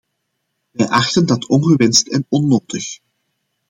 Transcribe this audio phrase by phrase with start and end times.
[0.71, 2.99] Wij achten dat ongewenst en onnodig.